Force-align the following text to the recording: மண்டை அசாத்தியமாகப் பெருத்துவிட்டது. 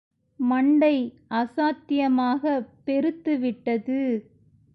மண்டை 0.39 1.13
அசாத்தியமாகப் 1.29 2.67
பெருத்துவிட்டது. 2.85 4.23